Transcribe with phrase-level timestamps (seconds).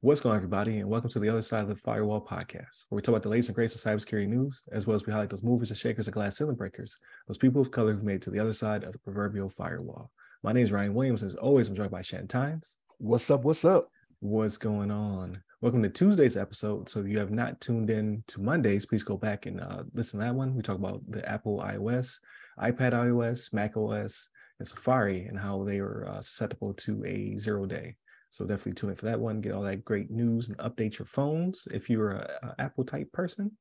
[0.00, 2.96] What's going on, everybody, and welcome to the Other Side of the Firewall podcast, where
[2.96, 5.28] we talk about the latest and greatest of cybersecurity news, as well as we highlight
[5.28, 6.96] those movers and shakers and glass ceiling breakers,
[7.28, 10.10] those people of color who've made to the other side of the proverbial firewall.
[10.42, 12.78] My name is Ryan Williams, and as always, I'm joined by Shannon Tynes.
[12.96, 13.44] What's up?
[13.44, 13.90] What's up?
[14.20, 15.42] What's going on?
[15.60, 16.88] Welcome to Tuesday's episode.
[16.88, 20.18] So if you have not tuned in to Mondays, please go back and uh, listen
[20.20, 20.54] to that one.
[20.54, 22.20] We talk about the Apple iOS,
[22.58, 27.66] iPad iOS, Mac OS, and Safari, and how they were uh, susceptible to a zero
[27.66, 27.96] day.
[28.30, 29.40] So definitely tune in for that one.
[29.40, 33.12] Get all that great news and update your phones if you're a, a Apple type
[33.12, 33.52] person.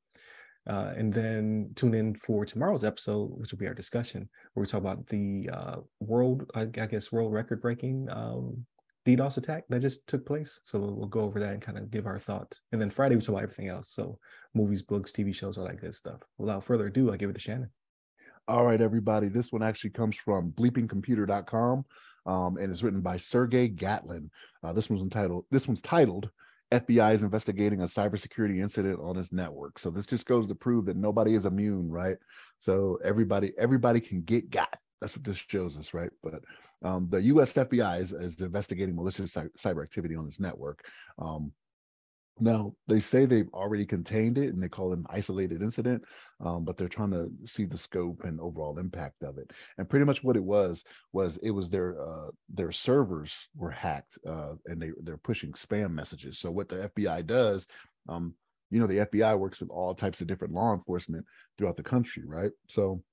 [0.66, 4.68] Uh, and then tune in for tomorrow's episode, which will be our discussion, where we
[4.68, 8.66] talk about the uh, world, I, guess, world record breaking um,
[9.06, 10.62] DDoS attack that just took place.
[10.64, 12.62] So we'll, we'll, go over that and kind of give our thoughts.
[12.72, 13.90] And then Friday, we talk about everything else.
[13.90, 14.18] So
[14.54, 16.22] movies, books, TV shows, all that good stuff.
[16.38, 17.70] Without further ado, I give it to Shannon.
[18.46, 19.30] All right, everybody.
[19.30, 21.86] This one actually comes from bleepingcomputer.com
[22.26, 24.30] um, and it's written by Sergey Gatlan.
[24.62, 25.46] Uh, this one's entitled.
[25.50, 26.30] This one's titled
[26.70, 29.80] FBI is investigating a cybersecurity incident on its network.
[29.80, 32.18] So this just goes to prove that nobody is immune, right?
[32.58, 34.78] So everybody, everybody can get got.
[35.00, 36.10] That's what this shows us, right?
[36.22, 36.44] But
[36.84, 37.54] um, the U.S.
[37.54, 40.86] FBI is, is investigating malicious cyber activity on its network.
[41.18, 41.54] Um,
[42.40, 46.04] now they say they've already contained it and they call it an isolated incident,
[46.44, 49.52] um, but they're trying to see the scope and overall impact of it.
[49.78, 54.18] And pretty much what it was was it was their uh, their servers were hacked
[54.28, 56.40] uh, and they they're pushing spam messages.
[56.40, 57.68] So what the FBI does,
[58.10, 58.34] um,
[58.72, 61.26] you know, the FBI works with all types of different law enforcement
[61.58, 62.52] throughout the country, right?
[62.68, 63.04] So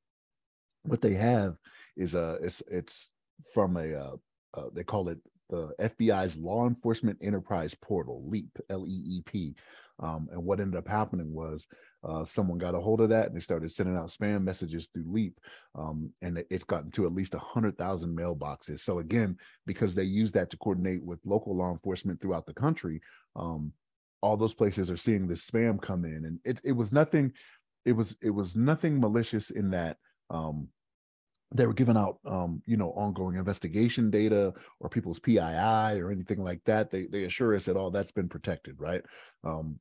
[0.85, 1.57] what they have
[1.97, 3.13] is a uh, it's it's
[3.53, 4.17] from a uh,
[4.55, 5.19] uh, they call it
[5.51, 9.55] the FBI's Law Enforcement Enterprise Portal, LEEP, L E E P.
[10.03, 11.67] Um, and what ended up happening was
[12.03, 15.05] uh, someone got a hold of that and they started sending out spam messages through
[15.07, 15.39] LEEP.
[15.75, 18.79] Um, and it's gotten to at least 100,000 mailboxes.
[18.79, 23.03] So, again, because they use that to coordinate with local law enforcement throughout the country,
[23.37, 23.73] um,
[24.23, 26.25] all those places are seeing this spam come in.
[26.25, 27.33] And it, it was nothing,
[27.85, 29.99] it was, it was nothing malicious in that
[30.31, 30.69] um,
[31.53, 36.43] they were giving out um, you know ongoing investigation data or people's PII or anything
[36.43, 36.91] like that.
[36.91, 39.03] They they assure us that all that's been protected, right?
[39.45, 39.79] Um,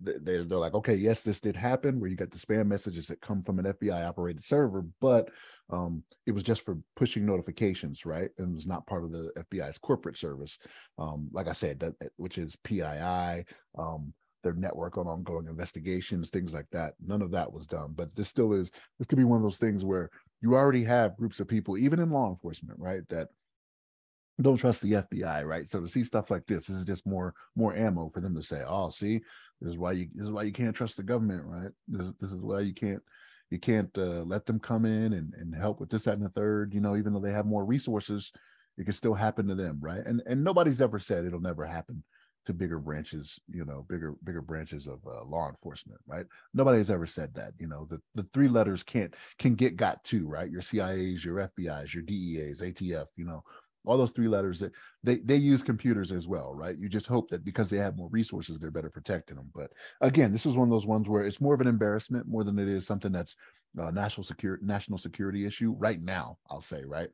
[0.00, 3.20] they they're like, okay, yes, this did happen, where you got the spam messages that
[3.20, 5.30] come from an FBI operated server, but
[5.70, 8.30] um, it was just for pushing notifications, right?
[8.38, 10.58] And it was not part of the FBI's corporate service.
[10.98, 13.44] Um, like I said, that which is PII.
[13.78, 14.12] Um,
[14.42, 16.94] their network on ongoing investigations, things like that.
[17.04, 17.92] None of that was done.
[17.94, 21.16] But this still is, this could be one of those things where you already have
[21.16, 23.28] groups of people, even in law enforcement, right, that
[24.40, 25.68] don't trust the FBI, right?
[25.68, 28.42] So to see stuff like this, this is just more more ammo for them to
[28.42, 29.20] say, "Oh, see,
[29.60, 31.70] this is why you this is why you can't trust the government, right?
[31.88, 33.02] This this is why you can't
[33.50, 36.30] you can't uh, let them come in and and help with this, that, and the
[36.30, 36.72] third.
[36.72, 38.32] You know, even though they have more resources,
[38.78, 40.04] it can still happen to them, right?
[40.04, 42.02] And and nobody's ever said it'll never happen
[42.50, 46.26] to bigger branches, you know, bigger bigger branches of uh, law enforcement, right?
[46.52, 47.52] Nobody has ever said that.
[47.58, 50.50] You know, the the three letters can't can get got to, right?
[50.50, 53.42] Your CIAs, your FBI's, your DEAs, ATF, you know,
[53.86, 54.72] all those three letters that
[55.02, 56.76] they they use computers as well, right?
[56.78, 59.50] You just hope that because they have more resources, they're better protecting them.
[59.54, 62.44] But again, this is one of those ones where it's more of an embarrassment more
[62.44, 63.36] than it is something that's
[63.78, 66.38] a national security national security issue right now.
[66.50, 67.08] I'll say, right?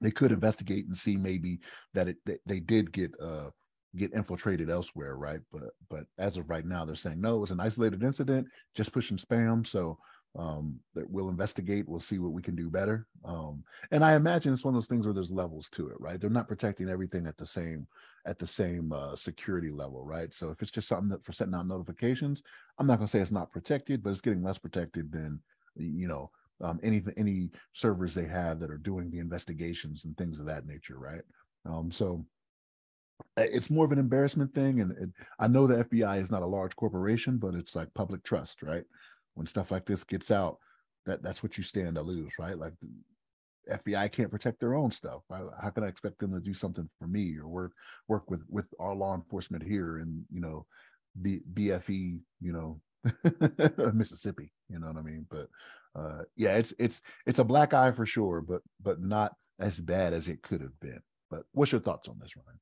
[0.00, 1.60] They could investigate and see maybe
[1.94, 3.50] that it they did get uh
[3.96, 5.40] get infiltrated elsewhere, right?
[5.52, 8.92] But but as of right now, they're saying no, it was an isolated incident, just
[8.92, 9.66] pushing spam.
[9.66, 9.98] So
[10.36, 13.06] um that we'll investigate, we'll see what we can do better.
[13.24, 13.62] Um,
[13.92, 16.20] and I imagine it's one of those things where there's levels to it, right?
[16.20, 17.86] They're not protecting everything at the same
[18.26, 20.34] at the same uh, security level, right?
[20.34, 22.42] So if it's just something that for setting out notifications,
[22.78, 25.40] I'm not gonna say it's not protected, but it's getting less protected than
[25.76, 26.30] you know
[26.60, 30.66] um, any any servers they have that are doing the investigations and things of that
[30.66, 31.22] nature, right?
[31.66, 32.24] Um, so
[33.36, 36.46] it's more of an embarrassment thing and, and, i know the fbi is not a
[36.46, 38.84] large corporation but it's like public trust right?
[39.34, 40.58] When stuff like this gets out
[41.06, 42.58] that that's what you stand to lose right?
[42.58, 42.72] Like
[43.70, 45.22] fbi can't protect their own stuff.
[45.30, 47.72] How can i expect them to do something for me or work
[48.08, 50.66] work with with our law enforcement here in you know
[51.20, 52.80] B, bfe you know
[53.92, 55.26] mississippi you know what i mean?
[55.30, 55.48] But
[55.96, 60.12] uh yeah it's it's it's a black eye for sure but but not as bad
[60.12, 61.00] as it could have been.
[61.30, 62.58] But what's your thoughts on this ryan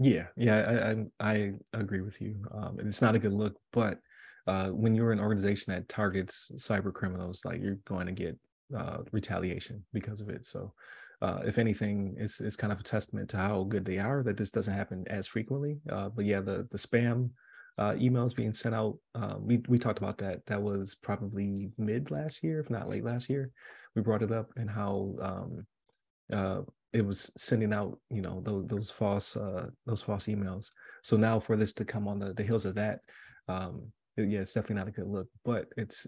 [0.00, 2.42] yeah, yeah, I I, I agree with you.
[2.52, 3.98] Um, and it's not a good look, but
[4.46, 8.38] uh, when you're an organization that targets cyber criminals, like you're going to get
[8.76, 10.46] uh, retaliation because of it.
[10.46, 10.72] So,
[11.20, 14.38] uh, if anything, it's it's kind of a testament to how good they are that
[14.38, 15.80] this doesn't happen as frequently.
[15.90, 17.28] Uh, but yeah, the the spam
[17.76, 20.46] uh, emails being sent out, uh, we we talked about that.
[20.46, 23.50] That was probably mid last year, if not late last year.
[23.94, 28.90] We brought it up and how um, it was sending out you know those, those
[28.90, 30.70] false uh, those false emails.
[31.02, 33.00] So now for this to come on the, the heels of that,
[33.48, 33.82] um,
[34.16, 35.28] yeah, it's definitely not a good look.
[35.44, 36.06] But it's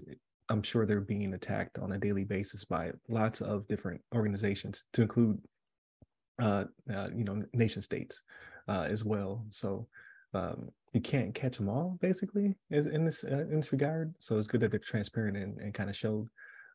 [0.48, 5.02] I'm sure they're being attacked on a daily basis by lots of different organizations, to
[5.02, 5.38] include
[6.40, 8.22] uh, uh, you know nation states
[8.68, 9.46] uh, as well.
[9.50, 9.86] So
[10.34, 14.14] um, you can't catch them all basically is in this uh, in this regard.
[14.18, 16.28] So it's good that they're transparent and, and kind of showed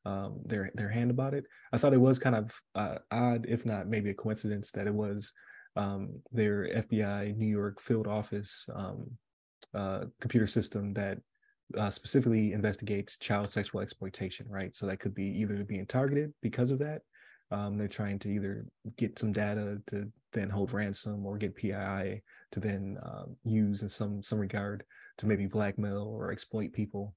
[0.08, 1.44] um, their their hand about it.
[1.74, 4.94] I thought it was kind of uh, odd, if not maybe a coincidence, that it
[4.94, 5.34] was
[5.76, 9.12] um, their FBI New York field office um,
[9.74, 11.18] uh, computer system that
[11.78, 14.74] uh, specifically investigates child sexual exploitation, right?
[14.74, 17.02] So that could be either being targeted because of that.
[17.52, 18.66] Um, they're trying to either
[18.98, 22.22] get some data to then hold ransom or get PII
[22.54, 24.86] to then uh, use in some some regard
[25.18, 27.14] to maybe blackmail or exploit people.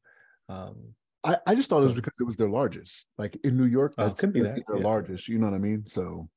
[0.48, 3.06] Um, I, I just thought it was because it was their largest.
[3.19, 4.84] Like in New York, that uh, could be that their yeah.
[4.84, 5.28] largest.
[5.28, 5.84] You know what I mean?
[5.87, 6.28] So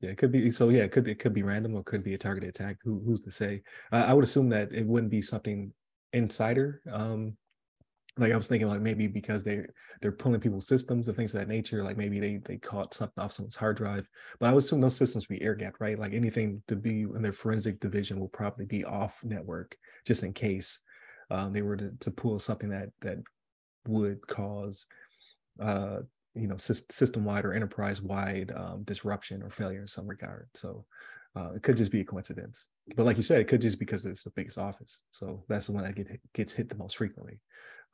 [0.00, 0.50] yeah, it could be.
[0.50, 2.76] So yeah, it could it could be random or could be a targeted attack.
[2.84, 3.62] Who, who's to say?
[3.90, 5.72] I, I would assume that it wouldn't be something
[6.12, 6.82] insider.
[6.90, 7.36] Um,
[8.18, 9.62] like I was thinking, like maybe because they
[10.00, 11.82] they're pulling people's systems and things of that nature.
[11.82, 14.06] Like maybe they they caught something off someone's hard drive.
[14.38, 15.98] But I would assume those systems be air gapped, right?
[15.98, 19.76] Like anything to be in their forensic division will probably be off network,
[20.06, 20.80] just in case
[21.30, 23.18] um, they were to, to pull something that that
[23.86, 24.86] would cause
[25.60, 25.98] uh,
[26.34, 30.48] you know system wide or enterprise wide um, disruption or failure in some regard.
[30.54, 30.84] So
[31.36, 32.68] uh, it could just be a coincidence.
[32.96, 35.00] But like you said, it could just because it's the biggest office.
[35.10, 37.40] So that's the one that get, gets hit the most frequently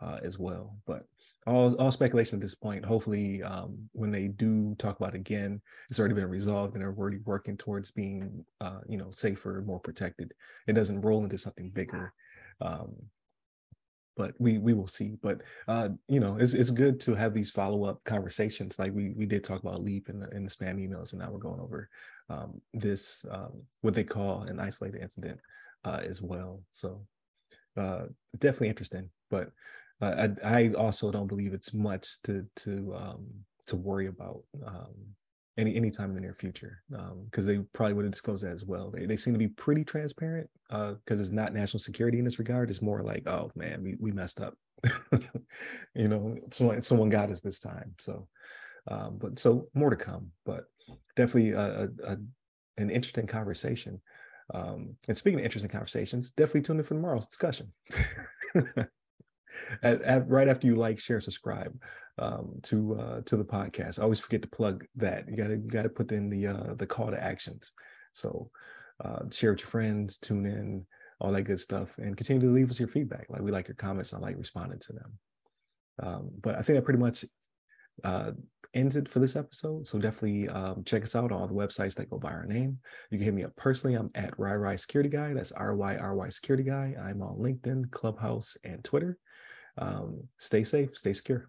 [0.01, 0.77] uh, as well.
[0.87, 1.05] But
[1.47, 2.85] all, all speculation at this point.
[2.85, 6.93] Hopefully, um, when they do talk about it again, it's already been resolved and they're
[6.93, 10.35] already working towards being, uh, you know, safer, more protected.
[10.67, 12.13] It doesn't roll into something bigger.
[12.61, 12.95] Um,
[14.19, 15.17] but we we will see.
[15.23, 18.79] But uh, you know, it's it's good to have these follow up conversations.
[18.79, 21.39] Like we we did talk about LEEP in the, the spam emails, and now we're
[21.39, 21.89] going over
[22.29, 25.39] um, this um, what they call an isolated incident
[25.85, 26.61] uh, as well.
[26.73, 27.07] So
[27.77, 29.09] uh, it's definitely interesting.
[29.31, 29.53] But
[30.03, 33.27] uh, I, I also don't believe it's much to to um,
[33.69, 34.43] to worry about.
[34.67, 35.15] Um,
[35.59, 38.65] any anytime in the near future because um, they probably would have disclosed that as
[38.65, 38.91] well.
[38.91, 42.39] They, they seem to be pretty transparent because uh, it's not national security in this
[42.39, 42.71] regard.
[42.71, 44.55] It's more like, oh man, we, we messed up.
[45.95, 47.95] you know, someone someone got us this time.
[47.99, 48.29] So,
[48.87, 50.31] um, but so more to come.
[50.47, 50.65] But
[51.17, 52.17] definitely a, a, a
[52.79, 54.01] an interesting conversation.
[54.55, 57.73] Um, and speaking of interesting conversations, definitely tune in for tomorrow's discussion.
[59.83, 61.75] at, at, right after you like, share, subscribe
[62.19, 63.99] um, to uh, to the podcast.
[63.99, 65.29] I always forget to plug that.
[65.29, 67.73] You got to you got to put in the uh, the call to actions.
[68.13, 68.51] So
[69.05, 70.87] uh, share with your friends, tune in,
[71.21, 73.27] all that good stuff, and continue to leave us your feedback.
[73.29, 74.13] Like we like your comments.
[74.13, 75.19] I like responding to them.
[76.01, 77.25] Um, but I think that pretty much
[78.05, 78.33] uh,
[78.75, 79.87] ends it for this episode.
[79.87, 82.79] So definitely um, check us out on all the websites that go by our name.
[83.11, 83.97] You can hit me up personally.
[83.97, 85.35] I'm at RyRy Security Guy.
[85.35, 86.95] That's R Y R Y Security Guy.
[87.01, 89.19] I'm on LinkedIn, Clubhouse, and Twitter.
[89.79, 91.49] Um, stay safe, stay secure.